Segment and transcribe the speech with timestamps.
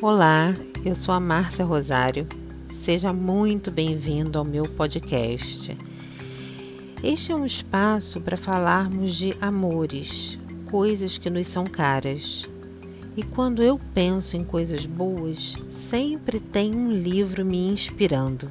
[0.00, 2.24] Olá, eu sou a Márcia Rosário.
[2.80, 5.76] Seja muito bem-vindo ao meu podcast.
[7.02, 10.38] Este é um espaço para falarmos de amores,
[10.70, 12.48] coisas que nos são caras.
[13.16, 18.48] E quando eu penso em coisas boas, sempre tem um livro me inspirando.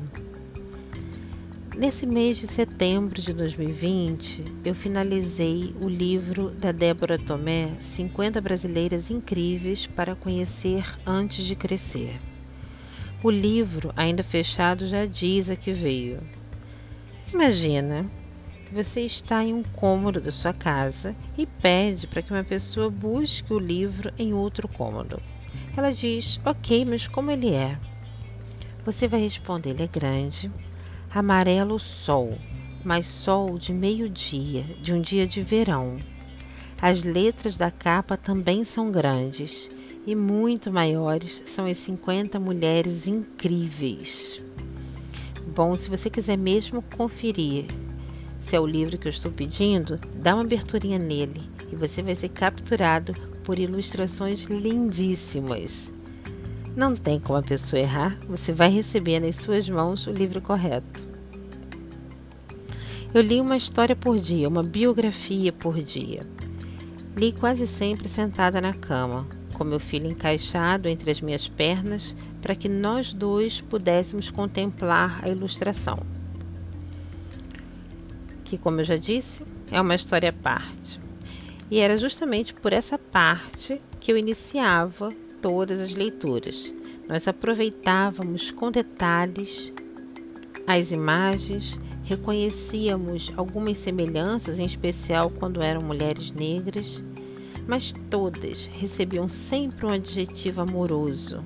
[1.77, 9.11] Nesse mês de setembro de 2020, eu finalizei o livro da Débora Tomé, 50 Brasileiras
[9.11, 12.19] Incríveis para Conhecer Antes de Crescer.
[13.23, 16.19] O livro, ainda fechado, já diz a que veio.
[17.31, 18.09] Imagina,
[18.71, 23.53] você está em um cômodo da sua casa e pede para que uma pessoa busque
[23.53, 25.21] o livro em outro cômodo.
[25.77, 27.77] Ela diz: Ok, mas como ele é?
[28.83, 30.51] Você vai responder: Ele é grande,
[31.13, 32.37] amarelo sol,
[32.83, 35.97] mas sol de meio-dia, de um dia de verão.
[36.81, 39.69] As letras da capa também são grandes
[40.05, 44.43] e muito maiores são as 50 mulheres incríveis.
[45.55, 47.65] Bom, se você quiser mesmo conferir
[48.47, 52.15] se é o livro que eu estou pedindo, dá uma aberturinha nele e você vai
[52.15, 55.91] ser capturado por ilustrações lindíssimas.
[56.77, 61.01] Não tem como a pessoa errar, você vai receber nas suas mãos o livro correto.
[63.11, 66.23] Eu li uma história por dia, uma biografia por dia.
[67.15, 72.53] Li quase sempre sentada na cama, com meu filho encaixado entre as minhas pernas, para
[72.53, 75.97] que nós dois pudéssemos contemplar a ilustração.
[78.43, 80.99] Que, como eu já disse, é uma história à parte.
[81.71, 85.11] E era justamente por essa parte que eu iniciava
[85.41, 86.73] todas as leituras.
[87.07, 89.71] Nós aproveitávamos com detalhes
[90.67, 97.01] as imagens, reconhecíamos algumas semelhanças, em especial quando eram mulheres negras,
[97.65, 101.41] mas todas recebiam sempre um adjetivo amoroso.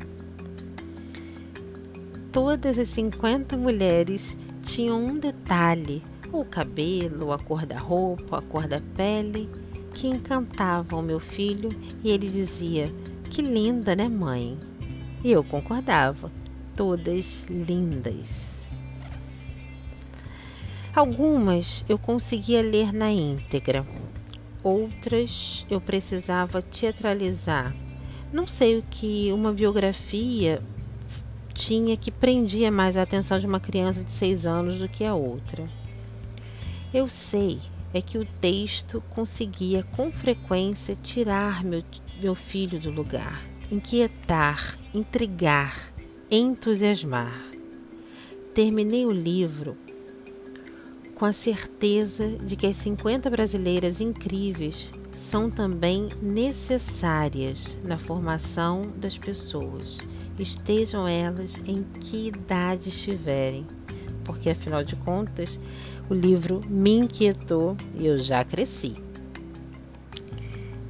[2.32, 6.02] Todas as 50 mulheres tinham um detalhe,
[6.32, 9.50] o cabelo, a cor da roupa, a cor da pele,
[9.94, 11.70] que encantavam meu filho
[12.04, 12.92] e ele dizia:
[13.32, 14.60] Que linda, né, mãe?
[15.24, 16.30] E eu concordava,
[16.76, 18.68] todas lindas.
[20.94, 23.88] Algumas eu conseguia ler na íntegra,
[24.62, 27.74] outras eu precisava teatralizar.
[28.34, 30.62] Não sei o que uma biografia
[31.54, 35.16] tinha que prendia mais a atenção de uma criança de seis anos do que a
[35.16, 35.70] outra.
[36.94, 37.62] Eu sei
[37.94, 41.82] é que o texto conseguia com frequência tirar meu,
[42.22, 45.92] meu filho do lugar, inquietar, intrigar,
[46.30, 47.36] entusiasmar.
[48.54, 49.76] Terminei o livro
[51.16, 59.18] com a certeza de que as 50 brasileiras incríveis são também necessárias na formação das
[59.18, 59.98] pessoas,
[60.38, 63.66] estejam elas em que idade estiverem,
[64.24, 65.60] porque afinal de contas
[66.08, 68.96] o livro me inquietou e eu já cresci.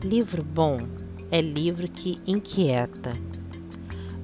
[0.04, 1.01] Livro bom
[1.32, 3.14] é livro que inquieta.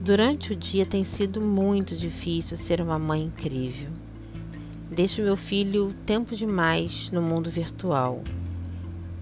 [0.01, 3.89] Durante o dia tem sido muito difícil ser uma mãe incrível.
[4.91, 8.21] Deixo meu filho tempo demais no mundo virtual.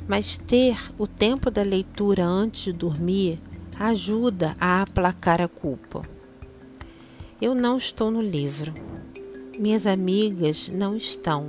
[0.07, 3.40] Mas ter o tempo da leitura antes de dormir
[3.79, 6.02] ajuda a aplacar a culpa.
[7.41, 8.73] Eu não estou no livro.
[9.59, 11.46] Minhas amigas não estão.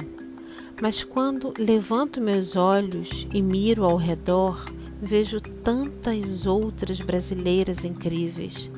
[0.81, 4.65] Mas quando levanto meus olhos e miro ao redor,
[5.01, 8.71] vejo tantas outras brasileiras incríveis,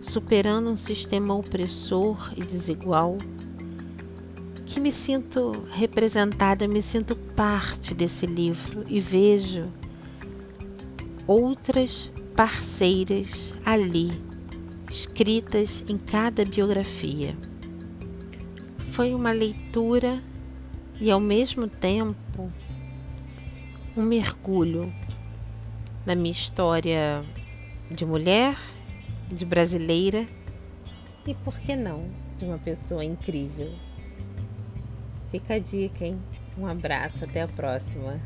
[0.00, 3.18] superando um sistema opressor e desigual,
[4.66, 9.68] que me sinto representada, me sinto parte desse livro e vejo
[11.26, 14.10] outras parceiras ali,
[14.88, 17.36] escritas em cada biografia.
[18.78, 20.20] Foi uma leitura
[21.00, 22.52] e ao mesmo tempo
[23.96, 24.92] um mergulho
[26.06, 27.24] na minha história
[27.90, 28.56] de mulher,
[29.28, 30.26] de brasileira
[31.26, 33.72] e por que não de uma pessoa incrível.
[35.30, 36.20] Fica a dica, hein?
[36.58, 38.20] Um abraço, até a próxima.